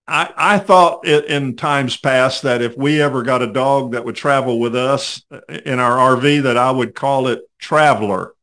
[0.07, 4.05] I I thought it, in times past that if we ever got a dog that
[4.05, 8.33] would travel with us uh, in our RV that I would call it Traveler.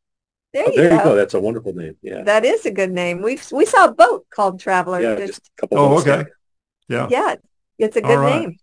[0.56, 0.96] There, Oh, you, there go.
[0.96, 1.14] you go.
[1.16, 1.96] That's a wonderful name.
[2.00, 2.22] Yeah.
[2.22, 3.20] That is a good name.
[3.20, 5.02] We we saw a boat called Traveler.
[5.02, 5.16] yeah.
[5.16, 5.78] just, Just a couple.
[5.78, 6.16] Oh, okay.
[6.16, 6.26] down.
[6.88, 7.08] Yeah.
[7.10, 7.34] yeah,
[7.78, 8.40] it's a good right.
[8.40, 8.56] name.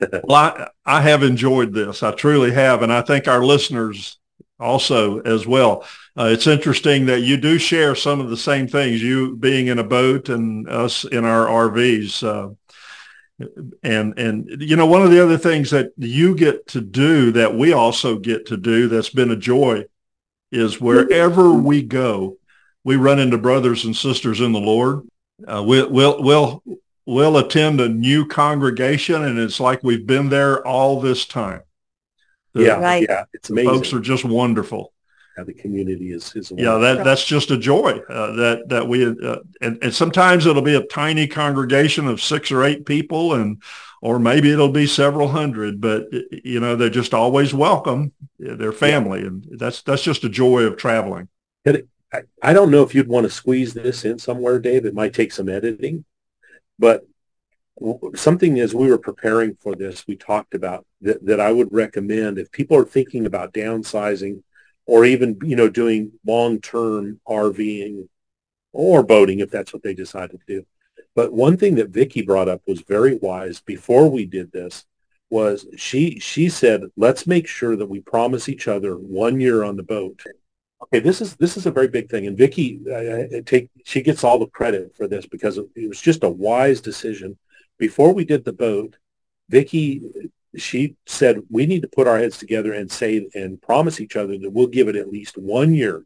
[0.24, 2.04] Well, I, I have enjoyed this.
[2.04, 2.82] I truly have.
[2.82, 4.18] And I think our listeners
[4.60, 5.84] also as well.
[6.16, 9.80] Uh, it's interesting that you do share some of the same things, you being in
[9.80, 12.22] a boat and us in our RVs.
[12.22, 12.54] Uh,
[13.82, 17.56] and, and, you know, one of the other things that you get to do that
[17.56, 19.84] we also get to do that's been a joy
[20.50, 22.36] is wherever we go,
[22.84, 25.06] we run into brothers and sisters in the Lord.
[25.46, 26.62] Uh, we'll, we'll, we'll,
[27.06, 31.62] we'll attend a new congregation and it's like we've been there all this time.
[32.54, 33.06] The, yeah, right.
[33.08, 33.70] yeah, it's amazing.
[33.70, 34.92] Folks are just wonderful.
[35.36, 36.78] Yeah, the community is is yeah.
[36.78, 40.74] That that's just a joy uh, that that we uh, and, and sometimes it'll be
[40.74, 43.62] a tiny congregation of six or eight people and
[44.00, 46.08] or maybe it'll be several hundred, but
[46.44, 48.12] you know they're just always welcome.
[48.46, 51.28] Uh, their family, and that's that's just a joy of traveling.
[52.42, 54.86] I don't know if you'd want to squeeze this in somewhere, Dave.
[54.86, 56.04] It might take some editing,
[56.78, 57.06] but
[58.14, 62.38] something as we were preparing for this, we talked about that, that I would recommend
[62.38, 64.42] if people are thinking about downsizing
[64.86, 68.08] or even, you know, doing long-term RVing
[68.72, 70.66] or boating, if that's what they decide to do.
[71.18, 74.84] But one thing that Vicki brought up was very wise before we did this
[75.30, 79.74] was she, she said, let's make sure that we promise each other one year on
[79.74, 80.22] the boat.
[80.80, 84.22] Okay, this is this is a very big thing, and Vicki uh, take she gets
[84.22, 87.36] all the credit for this because it was just a wise decision.
[87.78, 88.96] Before we did the boat,
[89.48, 90.02] Vicki
[90.56, 94.38] she said we need to put our heads together and say and promise each other
[94.38, 96.04] that we'll give it at least one year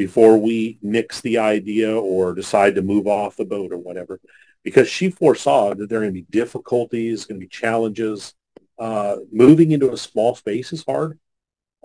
[0.00, 4.18] before we nix the idea or decide to move off the boat or whatever,
[4.64, 8.32] because she foresaw that there are going to be difficulties, going to be challenges.
[8.78, 11.18] Uh, moving into a small space is hard.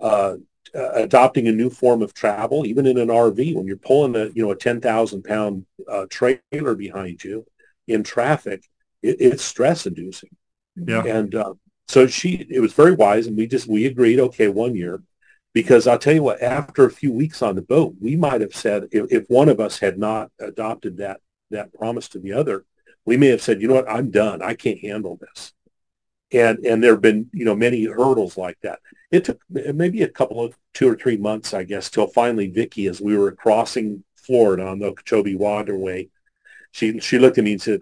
[0.00, 0.36] Uh,
[0.72, 4.42] adopting a new form of travel, even in an RV, when you're pulling a you
[4.42, 7.44] know a ten thousand pound uh, trailer behind you
[7.86, 8.64] in traffic,
[9.02, 10.34] it, it's stress inducing.
[10.74, 11.04] Yeah.
[11.04, 11.52] And uh,
[11.86, 15.02] so she, it was very wise, and we just we agreed, okay, one year,
[15.56, 18.54] because I'll tell you what, after a few weeks on the boat, we might have
[18.54, 22.66] said if, if one of us had not adopted that that promise to the other,
[23.06, 24.42] we may have said, you know what, I'm done.
[24.42, 25.54] I can't handle this
[26.32, 28.80] and and there have been you know many hurdles like that.
[29.10, 32.86] It took maybe a couple of two or three months, I guess, till finally Vicki,
[32.88, 36.08] as we were crossing Florida on the Okeechobee Waterway,
[36.72, 37.80] she she looked at me and said,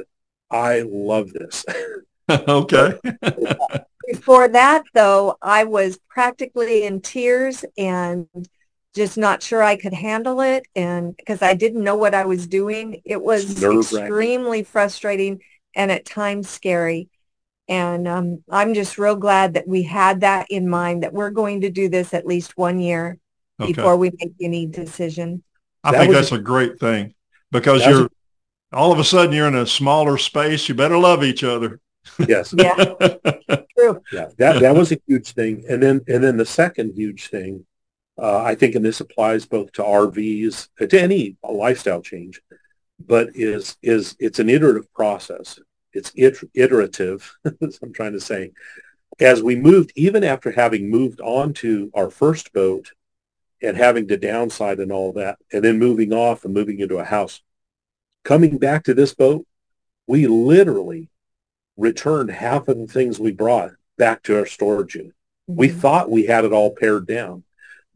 [0.51, 1.65] "I love this."
[2.31, 2.99] okay.
[4.09, 8.27] Before that, though, I was practically in tears and
[8.95, 12.47] just not sure I could handle it, and because I didn't know what I was
[12.47, 15.41] doing, it was extremely frustrating
[15.75, 17.09] and at times scary.
[17.69, 21.63] And um, I'm just real glad that we had that in mind, that we're going
[21.63, 23.19] to do this at least one year
[23.61, 23.73] okay.
[23.73, 25.43] before we make any decision.
[25.83, 27.15] I that think that's a, a great thing
[27.51, 28.11] because you're a,
[28.73, 30.69] all of a sudden you're in a smaller space.
[30.69, 31.81] You better love each other.
[32.27, 32.55] Yes.
[32.59, 32.75] yeah.
[32.75, 34.03] True.
[34.13, 34.29] Yeah.
[34.39, 35.65] That that was a huge thing.
[35.69, 37.67] And then and then the second huge thing,
[38.19, 42.41] uh, I think, and this applies both to RVs, to any lifestyle change,
[43.05, 45.59] but is is it's an iterative process
[45.95, 46.13] it's
[46.55, 48.53] iterative, as I'm trying to say.
[49.21, 52.91] As we moved, even after having moved on to our first boat
[53.63, 57.05] and having to downside and all that, and then moving off and moving into a
[57.05, 57.41] house,
[58.25, 59.47] coming back to this boat,
[60.09, 61.09] we literally
[61.77, 65.13] returned half of the things we brought back to our storage unit.
[65.51, 65.57] Mm-hmm.
[65.57, 67.45] We thought we had it all pared down,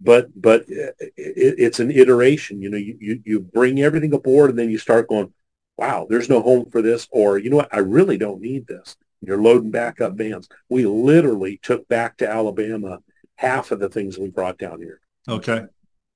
[0.00, 2.62] but but it, it's an iteration.
[2.62, 5.32] You know, you, you you bring everything aboard and then you start going,
[5.76, 8.96] wow, there's no home for this, or you know what, I really don't need this.
[9.20, 10.48] You're loading back up vans.
[10.68, 13.00] We literally took back to Alabama
[13.36, 15.00] half of the things we brought down here.
[15.28, 15.66] Okay.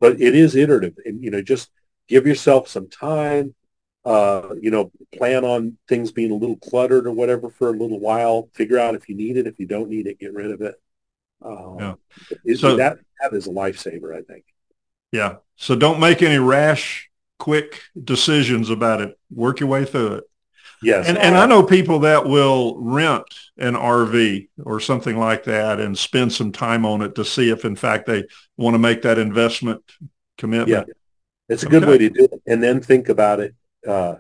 [0.01, 0.95] But it is iterative.
[1.05, 1.71] And, you know, just
[2.09, 3.55] give yourself some time,
[4.05, 8.01] uh, you know, plan on things being a little cluttered or whatever for a little
[8.01, 8.49] while.
[8.55, 9.47] Figure out if you need it.
[9.47, 10.75] If you don't need it, get rid of it.
[11.45, 11.99] Um,
[12.45, 12.55] yeah.
[12.57, 14.45] so that, that is a lifesaver, I think.
[15.13, 15.37] Yeah.
[15.57, 19.19] So don't make any rash quick decisions about it.
[19.31, 20.25] Work your way through it.
[20.83, 21.07] Yes.
[21.07, 23.25] And, and I know people that will rent
[23.57, 27.65] an RV or something like that and spend some time on it to see if,
[27.65, 28.25] in fact, they
[28.57, 29.83] want to make that investment
[30.39, 30.89] commitment.
[30.89, 30.95] Yeah.
[31.49, 31.93] It's a good okay.
[31.93, 32.43] way to do it.
[32.47, 33.55] And then think about it.
[33.87, 34.17] Uh,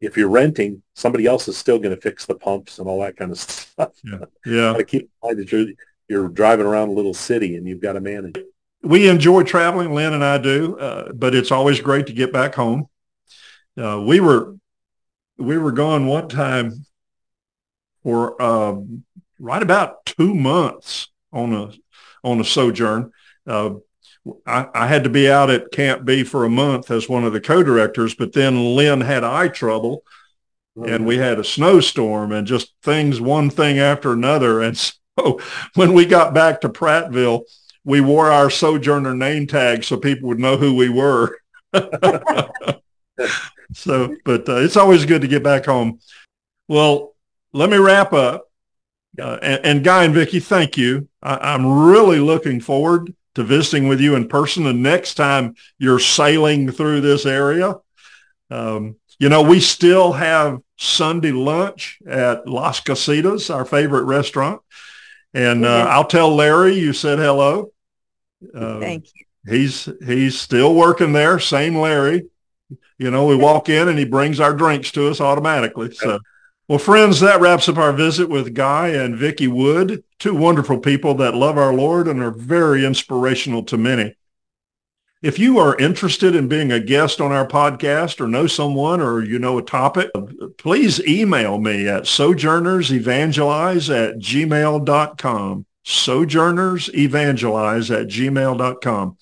[0.00, 3.16] if you're renting, somebody else is still going to fix the pumps and all that
[3.16, 3.92] kind of stuff.
[4.04, 4.18] Yeah.
[4.44, 4.72] Yeah.
[4.74, 5.66] to keep in mind that you're,
[6.08, 8.36] you're driving around a little city and you've got to manage
[8.84, 12.54] we enjoy traveling, Lynn and I do, uh, but it's always great to get back
[12.54, 12.86] home.
[13.76, 14.54] Uh, we were
[15.36, 16.84] we were gone one time
[18.02, 18.76] for uh,
[19.40, 21.72] right about two months on a
[22.22, 23.10] on a sojourn.
[23.46, 23.70] Uh,
[24.46, 27.32] I, I, had to be out at Camp B for a month as one of
[27.32, 30.02] the co-directors, but then Lynn had eye trouble,
[30.76, 34.62] and we had a snowstorm, and just things one thing after another.
[34.62, 35.40] And so
[35.74, 37.44] when we got back to Prattville
[37.84, 41.38] we wore our sojourner name tag so people would know who we were.
[43.72, 46.00] so, but uh, it's always good to get back home.
[46.66, 47.14] Well,
[47.52, 48.50] let me wrap up.
[49.20, 51.08] Uh, and, and, Guy and Vicki, thank you.
[51.22, 54.66] I, am really looking forward to visiting with you in person.
[54.66, 57.76] And next time you're sailing through this area,
[58.50, 64.60] um, you know, we still have Sunday lunch at Las Casitas, our favorite restaurant.
[65.32, 67.72] And uh, I'll tell Larry you said hello.
[68.54, 69.24] Uh, Thank you.
[69.46, 71.38] He's he's still working there.
[71.38, 72.28] Same Larry.
[72.98, 75.92] You know, we walk in and he brings our drinks to us automatically.
[75.92, 76.18] So,
[76.68, 81.12] well, friends, that wraps up our visit with Guy and Vicki Wood, two wonderful people
[81.12, 84.16] that love our Lord and are very inspirational to many.
[85.20, 89.22] If you are interested in being a guest on our podcast or know someone or
[89.22, 90.10] you know a topic,
[90.56, 95.66] please email me at sojournersevangelize at gmail.com.
[95.84, 99.18] Sojournersevangelize at gmail.com.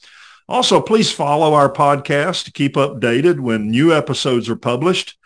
[0.49, 5.19] Also, please follow our podcast to keep updated when new episodes are published.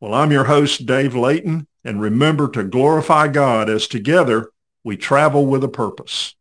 [0.00, 4.50] Well, I'm your host, Dave Layton, and remember to glorify God as together
[4.88, 6.34] we travel with a purpose.